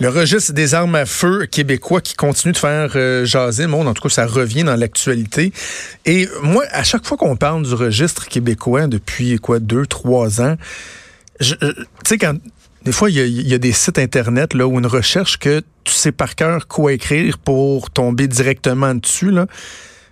[0.00, 3.88] Le registre des armes à feu québécois qui continue de faire euh, jaser le monde,
[3.88, 5.52] en tout cas ça revient dans l'actualité.
[6.04, 10.56] Et moi, à chaque fois qu'on parle du registre québécois depuis quoi deux, trois ans,
[11.40, 11.56] tu
[12.06, 12.36] sais quand
[12.84, 16.10] des fois, il y, a, des sites Internet là, où une recherche que tu sais
[16.10, 19.30] par cœur quoi écrire pour tomber directement dessus.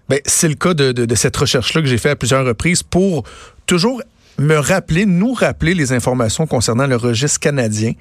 [0.09, 3.25] Ben, c'est le cas de, de cette recherche-là que j'ai fait à plusieurs reprises pour
[3.67, 4.03] toujours
[4.41, 7.93] me rappeler, nous rappeler les informations concernant le registre canadien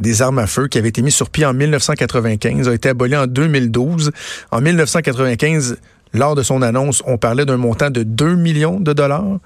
[0.00, 3.16] des armes à feu qui avait été mis sur pied en 1995, a été aboli
[3.16, 4.10] en 2012.
[4.50, 5.78] En 1995,
[6.12, 9.38] lors de son annonce, on parlait d'un montant de 2 millions de dollars.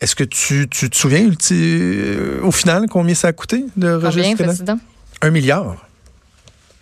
[0.00, 4.44] Est-ce que tu, tu, te souviens euh, au final combien ça a coûté de registre
[4.44, 4.78] Président?
[5.22, 5.88] Un milliard.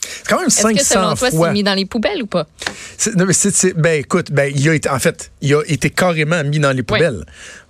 [0.01, 2.47] C'est quand même 500 Est-ce que selon toi, c'est mis dans les poubelles ou pas?
[3.17, 6.43] Non, mais c'est, ben, écoute, ben, il a été, en fait, il a été carrément
[6.45, 7.25] mis dans les poubelles.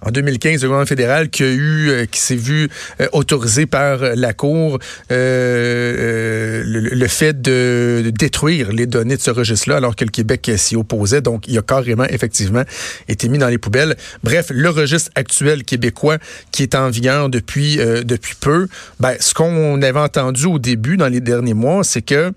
[0.06, 2.68] En 2015, le gouvernement fédéral qui a eu, euh, qui s'est vu
[3.00, 4.78] euh, autorisé par la Cour
[5.10, 10.76] euh, le, fait de, détruire les données de ce registre-là, alors que le Québec s'y
[10.76, 11.22] opposait.
[11.22, 12.62] Donc, il a carrément, effectivement,
[13.08, 13.96] été mis dans les poubelles.
[14.22, 16.18] Bref, le registre actuel québécois
[16.52, 18.68] qui est en vigueur depuis, depuis peu,
[19.00, 22.32] ben, ce qu'on avait entendu au début, dans les derniers mois, c'est que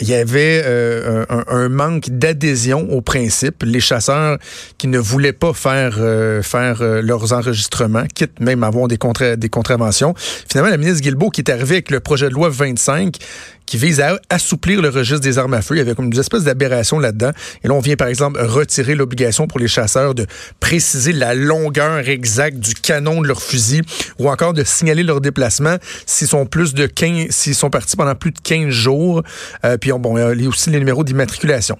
[0.00, 3.62] il y avait euh, un, manque d'adhésion au principe.
[3.62, 4.38] Les chasseurs
[4.78, 8.98] qui ne voulaient pas faire euh, faire euh, leurs enregistrements, quitte même à avoir des,
[9.36, 10.14] des contraventions.
[10.16, 13.16] Finalement, la ministre Guilbeault qui est arrivée avec le projet de loi 25
[13.70, 15.76] qui vise à assouplir le registre des armes à feu.
[15.76, 17.30] Il y avait comme une espèce d'aberration là-dedans.
[17.62, 20.26] Et là, on vient, par exemple, retirer l'obligation pour les chasseurs de
[20.58, 23.82] préciser la longueur exacte du canon de leur fusil
[24.18, 28.16] ou encore de signaler leur déplacement s'ils sont plus de 15, s'ils sont partis pendant
[28.16, 29.22] plus de 15 jours.
[29.64, 31.78] Euh, puis, bon, il y a aussi les numéros d'immatriculation.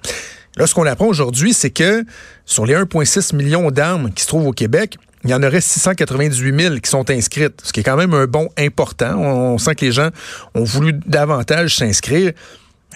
[0.55, 2.05] Là, ce qu'on apprend aujourd'hui, c'est que
[2.45, 6.61] sur les 1,6 millions d'armes qui se trouvent au Québec, il y en aurait 698
[6.61, 9.17] 000 qui sont inscrites, ce qui est quand même un bon important.
[9.17, 10.09] On, sent que les gens
[10.55, 12.31] ont voulu davantage s'inscrire.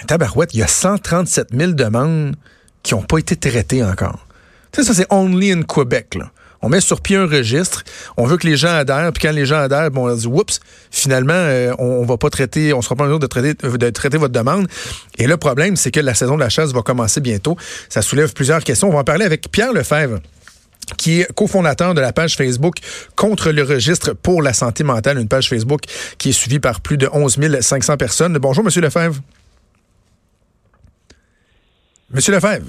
[0.07, 2.35] Tabarouette, il y a 137 000 demandes
[2.83, 4.27] qui n'ont pas été traitées encore.
[4.71, 6.17] Tu sais, ça, c'est only in Québec.
[6.61, 7.83] On met sur pied un registre,
[8.17, 10.59] on veut que les gens adhèrent, puis quand les gens adhèrent, bon, on dit oups,
[10.89, 14.17] finalement, euh, on, va pas traiter, on sera pas en mesure de traiter, de traiter
[14.17, 14.67] votre demande.
[15.19, 17.55] Et le problème, c'est que la saison de la chasse va commencer bientôt.
[17.87, 18.89] Ça soulève plusieurs questions.
[18.89, 20.21] On va en parler avec Pierre Lefebvre
[20.97, 22.75] qui est cofondateur de la page Facebook
[23.15, 25.81] contre le registre pour la santé mentale, une page Facebook
[26.17, 28.37] qui est suivie par plus de 11 500 personnes.
[28.37, 29.19] Bonjour, Monsieur Lefebvre.
[32.11, 32.67] Monsieur Lefebvre.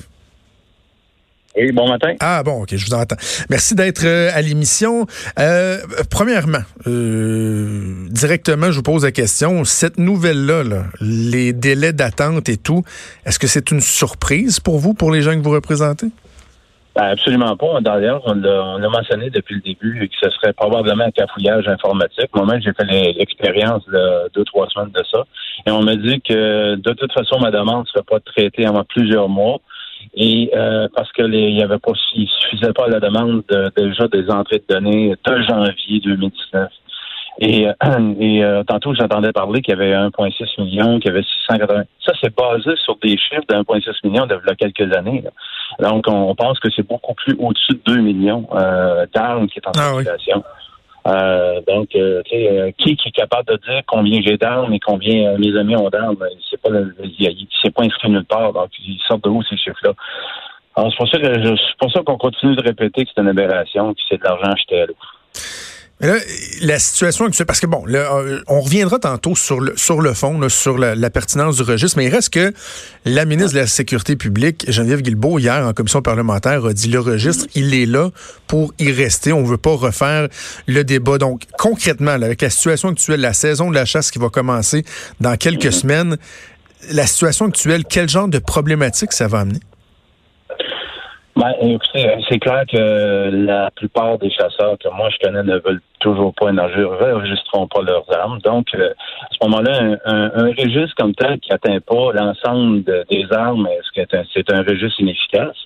[1.57, 2.15] Oui, bon matin.
[2.21, 3.17] Ah bon, ok, je vous entends.
[3.49, 5.07] Merci d'être euh, à l'émission.
[5.39, 5.79] Euh,
[6.11, 9.65] premièrement, euh, directement, je vous pose la question.
[9.65, 12.83] Cette nouvelle-là, là, les délais d'attente et tout,
[13.25, 16.09] est-ce que c'est une surprise pour vous, pour les gens que vous représentez?
[16.97, 17.79] Ben, absolument pas.
[17.83, 22.31] D'ailleurs, on l'a mentionné depuis le début que ce serait probablement un cafouillage informatique.
[22.35, 25.25] Moi-même, j'ai fait l'expérience de deux, trois semaines de ça.
[25.67, 28.83] Et on m'a dit que de toute façon, ma demande ne serait pas traitée avant
[28.85, 29.59] plusieurs mois.
[30.15, 33.71] Et euh, parce que les, il y avait pas, il suffisait pas la demande de,
[33.77, 36.71] déjà des entrées de données de janvier 2019.
[37.39, 37.73] Et, euh,
[38.21, 41.85] et euh, tantôt, j'entendais parler qu'il y avait 1,6 million, qu'il y avait 680.
[42.05, 45.25] Ça, c'est basé sur des chiffres de 1,6 million de quelques années.
[45.81, 49.67] Donc, on, pense que c'est beaucoup plus au-dessus de 2 millions euh, d'armes qui est
[49.67, 50.45] en ah circulation.
[51.07, 55.39] Euh, donc, euh, sais, qui, qui est capable de dire combien j'ai d'armes et combien
[55.39, 56.71] mes amis ont d'armes, ben, c'est pas
[57.63, 58.53] c'est pas inscrit nulle part.
[58.53, 59.93] Donc, ils sortent de où ces chiffres-là?
[60.75, 63.29] Alors, c'est pour ça que c'est pour ça qu'on continue de répéter que c'est une
[63.29, 64.97] aberration, que c'est de l'argent acheté à l'eau.
[66.01, 66.17] Mais là,
[66.61, 70.13] la situation actuelle, parce que bon, là, euh, on reviendra tantôt sur le, sur le
[70.13, 72.53] fond, sur la, pertinence du registre, mais il reste que
[73.07, 77.01] la ministre de la Sécurité publique, Geneviève Guilbeault, hier en commission parlementaire, a dit le
[77.01, 78.11] registre, il est là
[78.47, 79.33] pour y rester.
[79.33, 80.29] On veut pas refaire
[80.67, 81.17] le débat.
[81.17, 84.85] Donc, concrètement, avec la situation actuelle, la saison de la chasse qui va commencer
[85.21, 86.19] dans quelques semaines,
[86.91, 89.61] la situation actuelle, quel genre de problématique ça va amener?
[91.37, 91.53] Ben,
[92.31, 96.51] c'est clair que la plupart des chasseurs que moi je connais ne veulent toujours pas
[96.51, 98.39] ne enregistreront pas leurs armes.
[98.41, 98.91] Donc, euh,
[99.23, 104.25] à ce moment-là, un, registre comme tel qui n'atteint pas l'ensemble des armes, est-ce que
[104.33, 105.57] c'est un, registre inefficace?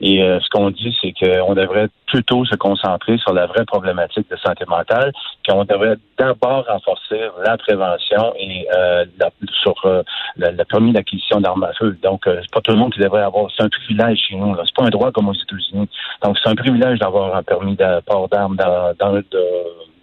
[0.00, 4.28] Et euh, ce qu'on dit, c'est qu'on devrait plutôt se concentrer sur la vraie problématique
[4.30, 5.12] de santé mentale,
[5.48, 9.04] qu'on devrait d'abord renforcer la prévention et euh,
[9.62, 10.02] sur euh,
[10.36, 11.96] le, permis d'acquisition d'armes à feu.
[12.02, 13.50] Donc, c'est pas tout le monde qui devrait avoir.
[13.56, 14.54] C'est un privilège chez nous.
[14.64, 15.88] C'est pas un droit comme aux États-Unis.
[16.22, 19.20] Donc, c'est un privilège d'avoir un permis de port d'armes dans, dans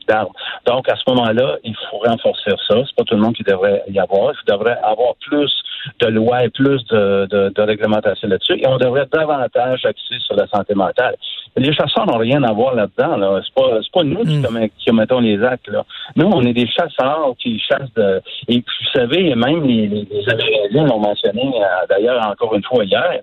[0.07, 0.33] d'armes.
[0.65, 2.75] Donc, à ce moment-là, il faut renforcer ça.
[2.85, 4.33] C'est pas tout le monde qui devrait y avoir.
[4.33, 5.51] Il devrait avoir plus
[5.99, 8.59] de lois et plus de, de, de réglementation là-dessus.
[8.59, 11.15] Et on devrait davantage axer sur la santé mentale.
[11.55, 13.17] Les chasseurs n'ont rien à voir là-dedans.
[13.17, 13.41] Là.
[13.43, 14.69] C'est pas, c'est pas nous qui, hmm.
[14.77, 15.67] qui commettons les actes.
[15.67, 15.83] Là.
[16.15, 18.21] Nous, on est des chasseurs qui chassent de.
[18.47, 22.83] Et vous savez, même les, les, les Amérindiens l'ont mentionné euh, d'ailleurs encore une fois
[22.83, 23.21] hier.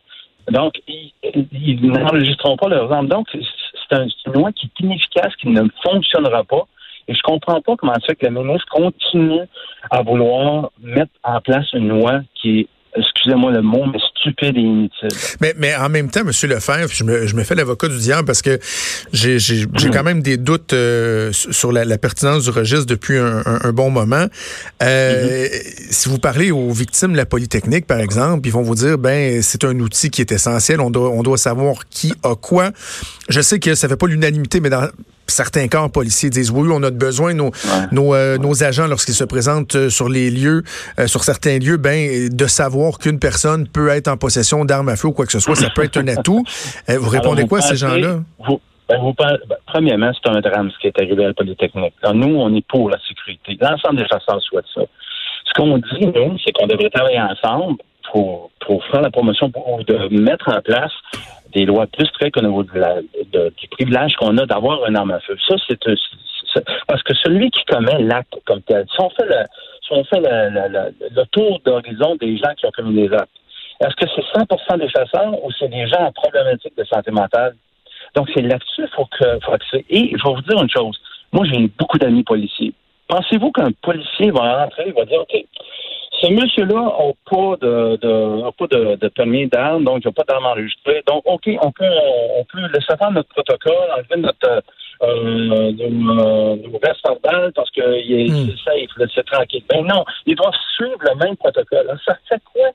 [0.50, 1.12] Donc, ils,
[1.52, 3.08] ils n'enregistreront pas leurs armes.
[3.08, 6.66] Donc, c'est une loi qui est inefficace, qui ne fonctionnera pas.
[7.08, 9.42] Et je comprends pas comment ça que le ministre continue
[9.90, 14.60] à vouloir mettre en place une loi qui est excusez-moi le mot, mais stupide et
[14.60, 15.08] inutile.
[15.40, 16.30] Mais, mais en même temps, M.
[16.48, 18.58] Lefebvre, je me, je me fais l'avocat du diable parce que
[19.12, 19.90] j'ai hmm.
[19.92, 24.26] quand même des doutes euh, sur la, pertinence du registre depuis un, bon moment.
[24.82, 25.48] Euh, hmm.
[25.90, 29.42] Si vous parlez aux victimes de la Polytechnique, par exemple, ils vont vous dire, ben
[29.42, 32.70] c'est un outil qui est essentiel, on doit, on doit savoir qui a quoi.
[33.28, 34.88] Je sais que ça fait pas l'unanimité, mais dans
[35.30, 37.52] certains corps policiers disent oui, on a besoin nos,
[37.92, 40.62] nos, euh, nos, agents lorsqu'ils se présentent sur les lieux,
[40.98, 44.96] euh, sur certains lieux, ben de savoir qu'une personne peut être en possession d'armes à
[44.96, 46.44] feu ou quoi que ce soit, ça peut être un atout.
[46.88, 48.20] vous répondez quoi à ces gens-là?
[48.88, 51.94] Ben, ben, premièrement, c'est un drame ce qui est arrivé à la Polytechnique.
[52.12, 53.56] nous, on est pour la sécurité.
[53.60, 54.82] L'ensemble des chasseurs souhaitent ça.
[55.46, 57.76] Ce qu'on dit, nous, c'est qu'on devrait travailler ensemble
[58.10, 60.92] pour, pour faire la promotion, pour de mettre en place
[61.52, 62.70] des lois plus strictes au niveau de
[63.32, 65.36] du privilège qu'on a d'avoir un arme à feu.
[65.48, 65.78] Ça, c'est
[66.86, 69.44] parce que celui qui commet l'acte comme tel, si on fait le,
[69.82, 73.30] si on fait le, tour d'horizon des gens qui ont commis des actes,
[73.80, 74.38] est-ce que c'est
[74.68, 77.54] 100 des chasseurs ou c'est des gens en problématique de santé mentale?
[78.14, 79.54] Donc, c'est là-dessus qu'il faut que, faut
[79.88, 81.00] Et je vais vous dire une chose.
[81.32, 82.74] Moi, j'ai beaucoup d'amis policiers.
[83.08, 85.44] Pensez-vous qu'un policier va rentrer, il va dire, OK,
[86.20, 90.24] ce monsieur-là n'a pas de, de, pas de, de permis d'armes, donc il n'a pas
[90.24, 91.02] d'armes enregistrées.
[91.06, 91.84] Donc, OK, on peut,
[92.36, 94.62] on peut laisser faire notre protocole, enlever notre,
[95.02, 97.06] euh, nos, nos restes
[97.54, 98.56] parce qu'il est hmm.
[98.64, 99.62] safe, c'est tranquille.
[99.70, 101.98] Ben non, ils doivent suivre le même protocole.
[102.04, 102.68] ça fait quoi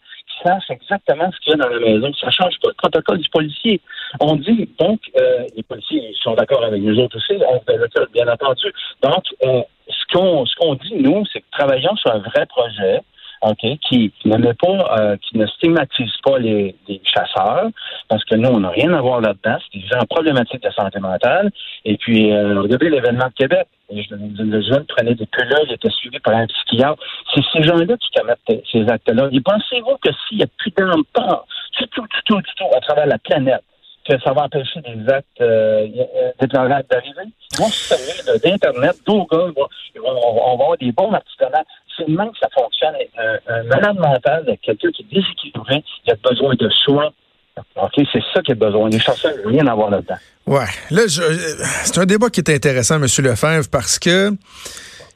[0.46, 2.14] sachent exactement ce qu'il y a dans la maison?
[2.14, 3.82] Ça change pas le protocole du policier.
[4.20, 7.88] On dit, donc, euh, les policiers sont d'accord avec nous autres aussi, on fait le
[8.14, 8.72] bien entendu.
[9.02, 13.02] Donc, euh, ce qu'on ce qu'on dit, nous, c'est que travaillons sur un vrai projet
[13.54, 17.70] qui, ne met pas, euh, qui ne stigmatise pas les, chasseurs,
[18.10, 19.58] parce que nous, on n'a rien à voir là-dedans.
[19.72, 21.52] C'est des gens problématiques de santé mentale.
[21.84, 23.68] Et puis, euh, regardez l'événement de Québec.
[23.92, 27.02] Le jeune prenait des pilules, il était suivi par un psychiatre.
[27.34, 29.30] C'est ces gens-là qui commettent ces actes-là.
[29.32, 31.46] Et pensez-vous que s'il n'y a plus d'emport,
[31.78, 33.64] tout, tout, tout, tout, à travers la planète,
[34.10, 35.88] que ça va empêcher des actes euh,
[36.40, 37.30] déplorables d'arriver?
[37.60, 39.54] Moi, je d'Internet, d'Google,
[40.04, 41.64] on, va avoir des bons artisanats
[41.98, 42.96] c'est même que ça fonctionne.
[43.48, 47.10] Un, malade mental, quelqu'un qui est déséquilibré, il a besoin de soins.
[47.76, 48.90] OK, c'est ça qu'il a besoin.
[48.90, 50.18] Les chasseurs n'ont rien à voir là-dedans.
[50.46, 50.66] Ouais.
[50.92, 53.04] Là, c'est un débat qui est intéressant, M.
[53.04, 54.32] Lefebvre, parce que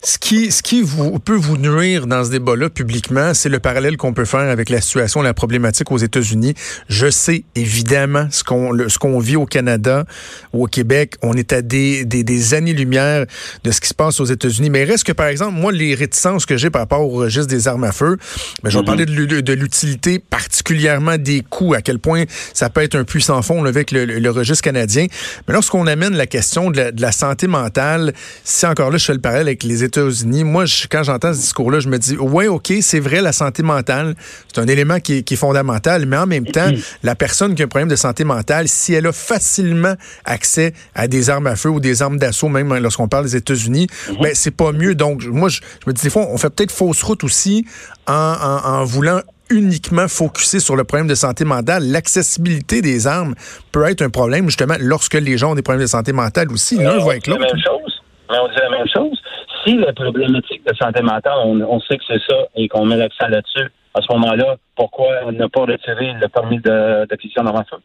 [0.01, 3.97] ce qui, ce qui vous, peut vous nuire dans ce débat-là publiquement, c'est le parallèle
[3.97, 6.53] qu'on peut faire avec la situation, la problématique aux États-Unis.
[6.87, 10.05] Je sais évidemment ce qu'on ce qu'on vit au Canada
[10.53, 11.15] ou au Québec.
[11.21, 13.25] On est à des, des, des années-lumière
[13.65, 14.69] de ce qui se passe aux États-Unis.
[14.69, 17.67] Mais reste que, par exemple, moi, les réticences que j'ai par rapport au registre des
[17.67, 18.17] armes à feu,
[18.63, 18.85] ben, je vais mm-hmm.
[18.85, 23.65] parler de, l'utilité, particulièrement des coûts, à quel point ça peut être un puissant fond
[23.65, 25.07] avec le, le, registre canadien.
[25.47, 28.13] Mais lorsqu'on amène la question de la, de la santé mentale,
[28.45, 31.79] c'est encore là, je fais le parallèle avec les États-Unis, moi, quand j'entends ce discours-là,
[31.79, 34.15] je me dis, ouais, OK, c'est vrai, la santé mentale,
[34.47, 36.69] c'est un élément qui est, fondamental, mais en même temps,
[37.03, 41.07] la personne qui a un problème de santé mentale, si elle a facilement accès à
[41.07, 44.17] des armes à feu ou des armes d'assaut, même lorsqu'on parle des États-Unis, mhm.
[44.21, 44.95] ben, c'est pas mieux.
[44.95, 47.65] Donc, moi, je, me dis, des fois, on fait peut-être fausse route aussi
[48.07, 51.83] en, voulant uniquement focuser sur le problème de santé mentale.
[51.83, 53.33] L'accessibilité des armes
[53.71, 56.77] peut être un problème, justement, lorsque les gens ont des problèmes de santé mentale aussi.
[56.77, 57.41] L'un va avec l'autre.
[57.41, 59.18] Mais on dit la même chose
[59.65, 63.27] si la problématique de santé mentale, on, sait que c'est ça et qu'on met l'accent
[63.27, 67.77] là-dessus, à ce moment-là, pourquoi ne pas retirer le permis d'acquisition feu?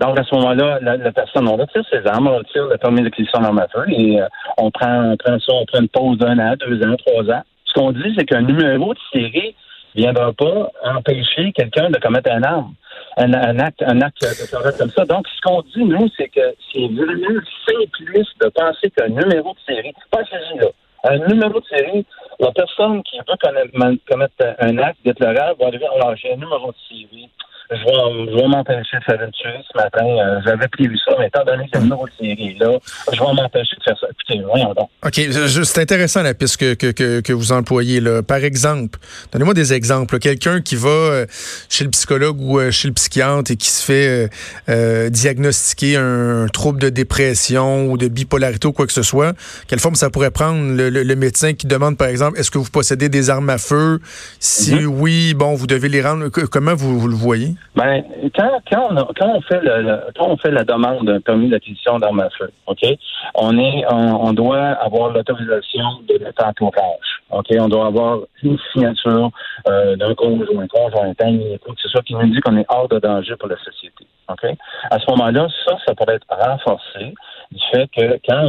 [0.00, 3.40] Donc, à ce moment-là, la, personne, on retire ses armes, on retire le permis d'acquisition
[3.40, 4.26] d'armes et euh,
[4.58, 7.42] on, prend, on prend ça, on prend une pause d'un an, deux ans, trois ans.
[7.64, 9.54] Ce qu'on dit, c'est qu'un numéro de série
[9.94, 12.74] ne viendra pas empêcher quelqu'un de commettre un arme
[13.16, 14.26] un, acte, un acte
[14.78, 15.04] comme ça.
[15.04, 19.74] Donc, ce qu'on dit, nous, c'est que c'est vraiment simpliste de penser qu'un numéro de
[19.74, 20.68] série, pas celui là,
[21.04, 22.06] un numéro de série,
[22.40, 26.76] la personne qui veut commettre un acte déplorable va arriver, alors j'ai un numéro de
[26.88, 27.28] série.
[27.70, 30.04] Je vais, je vais m'empêcher de faire une tuerie ce matin.
[30.04, 32.78] Euh, j'avais prévu ça, mais étant donné que le de série là,
[33.12, 34.06] je vais m'empêcher de faire ça.
[34.10, 34.90] Écoutez, voyons donc.
[35.04, 38.22] OK, c'est intéressant la piste que, que, que, que, vous employez là.
[38.22, 38.98] Par exemple,
[39.32, 40.18] donnez-moi des exemples.
[40.18, 41.26] Quelqu'un qui va euh,
[41.68, 44.30] chez le psychologue ou euh, chez le psychiatre et qui se fait
[44.68, 49.34] euh, diagnostiquer un, trouble de dépression ou de bipolarité ou quoi que ce soit,
[49.66, 52.70] quelle forme ça pourrait prendre le, le, médecin qui demande, par exemple, est-ce que vous
[52.70, 54.00] possédez des armes à feu?
[54.40, 54.86] Si mm-hmm.
[54.86, 56.28] oui, bon, vous devez les rendre.
[56.28, 57.53] Comment vous, vous le voyez?
[57.76, 58.04] Ben,
[58.36, 61.98] quand, quand, on, quand, on fait le, quand on fait la demande d'un permis d'acquisition
[61.98, 62.84] d'armes à feu, OK,
[63.34, 67.22] on doit avoir l'autorisation de notre entourage.
[67.30, 69.30] OK, on doit avoir une signature
[69.68, 72.88] euh, d'un conjoint, conjoint, ami, quoi que ce soit qui nous dit qu'on est hors
[72.88, 74.06] de danger pour la société.
[74.28, 74.44] OK?
[74.90, 77.14] À ce moment-là, ça, ça pourrait être renforcé
[77.50, 78.42] du fait que quand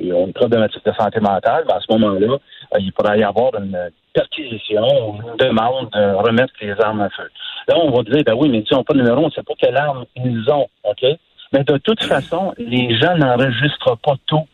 [0.00, 3.18] il y a, une problématique de santé mentale, ben, à ce moment-là, euh, il pourrait
[3.18, 7.28] y avoir une perquisition ou une demande de remettre les armes à feu.
[7.68, 9.42] Là, on va dire, ben oui, mais ils n'ont pas de numéro, on ne sait
[9.42, 11.04] pas quelle arme ils ont, OK?
[11.52, 14.46] Mais de toute façon, les gens n'enregistrent pas tout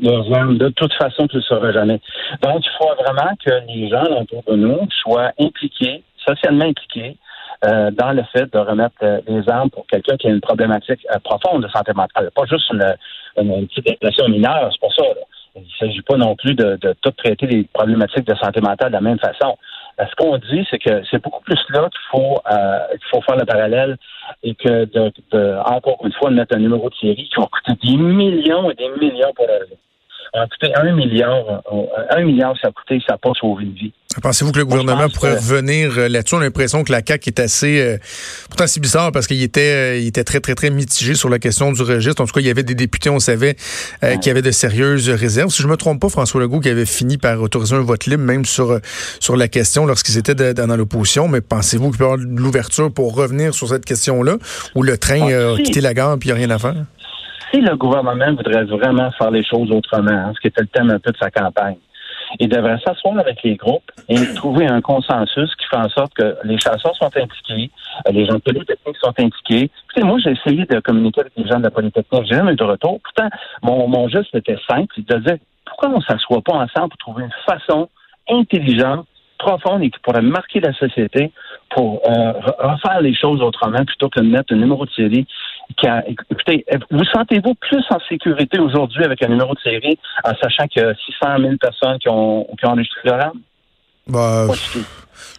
[0.00, 0.58] leurs armes.
[0.58, 2.00] De toute façon, tu ne le sauras jamais.
[2.42, 7.16] Donc, il faut vraiment que les gens autour de nous soient impliqués, socialement impliqués,
[7.64, 11.06] euh, dans le fait de remettre euh, les armes pour quelqu'un qui a une problématique
[11.14, 12.30] euh, profonde de santé mentale.
[12.34, 12.94] Pas juste une,
[13.38, 15.04] une, petite dépression mineure, c'est pour ça.
[15.54, 18.88] Il ne s'agit pas non plus de, de, tout traiter les problématiques de santé mentale
[18.88, 19.56] de la même façon.
[19.98, 22.40] Ce qu'on dit, c'est que c'est beaucoup plus là qu'il faut
[22.90, 23.96] qu'il faut faire le parallèle
[24.42, 27.46] et que de, de, encore une fois de mettre un numéro de série qui va
[27.46, 29.58] coûter des millions et des millions pour la.
[30.34, 31.62] Écoutez, un milliard,
[32.10, 33.92] un milliard, ça a coûté, ça n'a pas sauvé une vie.
[34.22, 36.36] Pensez-vous que le gouvernement pourrait revenir euh, là-dessus?
[36.36, 37.80] On a l'impression que la CAQ est assez...
[37.80, 37.98] Euh,
[38.48, 41.38] pourtant, c'est bizarre parce qu'il était, euh, il était très, très, très mitigé sur la
[41.38, 42.22] question du registre.
[42.22, 43.56] En tout cas, il y avait des députés, on savait,
[44.20, 45.50] qui avaient de sérieuses réserves.
[45.50, 48.22] Si je me trompe pas, François Legault qui avait fini par autoriser un vote libre
[48.22, 48.80] même sur,
[49.20, 51.28] sur la question lorsqu'ils étaient dans l'opposition.
[51.28, 54.36] Mais pensez-vous qu'il peut y avoir de l'ouverture pour revenir sur cette question-là
[54.74, 56.74] ou le train a quitté la gare et il n'y a rien à faire?
[57.56, 60.90] Si le gouvernement voudrait vraiment faire les choses autrement, hein, ce qui était le thème
[60.90, 61.78] un peu de sa campagne,
[62.38, 66.36] il devrait s'asseoir avec les groupes et trouver un consensus qui fait en sorte que
[66.44, 67.70] les chasseurs sont impliqués,
[68.06, 69.70] euh, les gens de Polytechnique sont impliqués.
[69.84, 72.24] Écoutez, moi, j'ai essayé de communiquer avec les gens de la Polytechnique.
[72.28, 73.00] J'ai jamais eu de retour.
[73.02, 73.30] Pourtant,
[73.62, 74.92] mon, mon geste était simple.
[74.98, 77.88] Il disait, pourquoi on ne s'assoit pas ensemble pour trouver une façon
[78.28, 79.06] intelligente
[79.38, 81.32] profonde et qui pourrait marquer la société
[81.70, 85.26] pour euh, refaire les choses autrement plutôt que de mettre un numéro de série
[86.06, 90.82] écoutez, vous sentez-vous plus en sécurité aujourd'hui avec un numéro de série en sachant qu'il
[90.82, 93.40] y a 600 000 personnes qui ont, qui ont enregistré leur âme?
[94.06, 94.80] Bah, je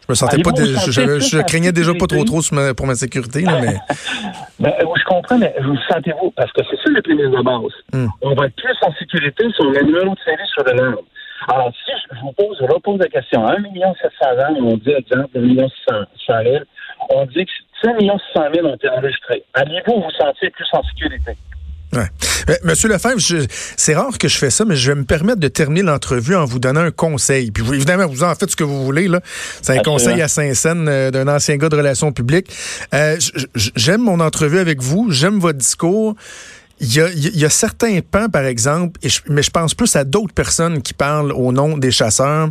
[0.09, 2.41] me sentais pas, je, craignais déjà pas trop trop
[2.75, 3.75] pour ma sécurité, là, mais.
[4.59, 7.73] ben, je comprends, mais vous sentez-vous, parce que c'est ça le prémisse de base.
[7.93, 8.07] Hmm.
[8.21, 11.03] On va être plus en sécurité sur le numéro de série sur le nom.
[11.47, 15.29] Alors, si je vous pose, je repose la question, 1 700 ans, on dit, exemple,
[15.35, 16.03] 1 million 600
[16.43, 16.63] 000,
[17.09, 17.51] on dit que
[17.83, 18.19] 5 600
[18.53, 19.43] 000 ont été enregistrés.
[19.53, 21.37] Allez-vous vous sentir plus en sécurité?
[21.93, 22.07] Ouais.
[22.63, 23.19] Monsieur Lefebvre,
[23.77, 26.45] c'est rare que je fais ça, mais je vais me permettre de terminer l'entrevue en
[26.45, 27.51] vous donnant un conseil.
[27.51, 29.07] Puis vous, évidemment, vous en faites ce que vous voulez.
[29.07, 29.21] là.
[29.61, 32.53] C'est un conseil à Saint-Saëns euh, d'un ancien gars de relations publiques.
[32.93, 33.17] Euh,
[33.55, 36.15] j'aime mon entrevue avec vous, j'aime votre discours.
[36.79, 39.95] Il y, a, il y a, certains pans, par exemple, et mais je pense plus
[39.95, 42.49] à d'autres personnes qui parlent au nom des chasseurs,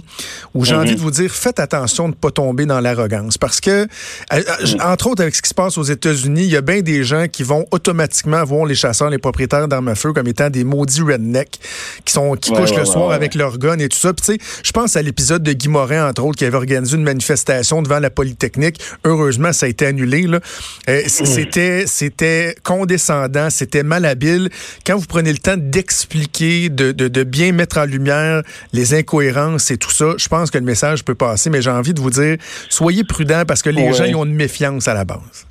[0.53, 1.03] où j'ai envie de mhm.
[1.03, 3.39] vous dire, faites attention de ne pas tomber dans l'arrogance.
[3.39, 3.87] Parce que, euh,
[4.33, 4.81] euh, mhm.
[4.83, 7.27] entre autres, avec ce qui se passe aux États-Unis, il y a bien des gens
[7.29, 11.03] qui vont automatiquement voir les chasseurs, les propriétaires d'armes à feu comme étant des maudits
[11.03, 11.61] rednecks
[12.05, 14.13] qui sont qui couchent le soir avec leur gun et tout ça.
[14.13, 16.97] Puis tu sais, je pense à l'épisode de Guy Morin, entre autres, qui avait organisé
[16.97, 18.81] une manifestation devant la Polytechnique.
[19.05, 20.23] Heureusement, ça a été annulé.
[20.23, 20.41] Là.
[20.89, 21.09] Euh, mhm.
[21.09, 24.05] c'était, c'était condescendant, c'était mal
[24.87, 28.43] quand vous prenez le temps d'expliquer, de, bien mettre en lumière
[28.73, 31.95] les incohérences et tout ça, je pense que le message peut passer, mais j'ai envie
[31.95, 32.37] de vous dire,
[32.69, 35.47] soyez prudents parce que les gens ont une méfiance à la base.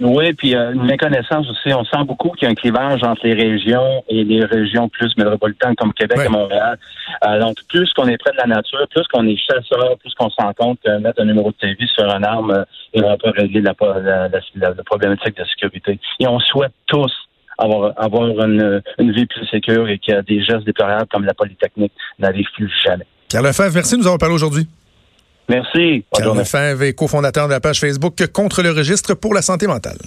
[0.00, 1.74] Oui, puis euh, une méconnaissance aussi.
[1.74, 5.14] On sent beaucoup qu'il y a un clivage entre les régions et les régions plus
[5.18, 6.78] métropolitaines comme Québec et Montréal.
[7.26, 10.30] Euh, donc, plus qu'on est près de la nature, plus qu'on est chasseur, plus qu'on
[10.30, 13.18] se rend compte que mettre un numéro de TV sur un arme, euh, il va
[13.18, 13.74] pas régler la,
[14.54, 15.98] la, problématique de sécurité.
[16.18, 17.12] Et on souhaite tous
[17.60, 21.24] avoir, avoir une, une vie plus sécure et qu'il y a des gestes déplorables comme
[21.24, 23.06] la Polytechnique n'arrivent plus jamais.
[23.28, 24.66] Pierre Lefebvre, merci de nous avoir parlé aujourd'hui.
[25.48, 26.04] Merci.
[26.14, 29.98] Pierre Lefebvre est cofondateur de la page Facebook Contre le registre pour la santé mentale.